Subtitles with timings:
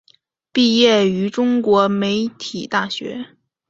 [0.51, 2.27] 毕业于中国传媒
[2.67, 3.27] 大学。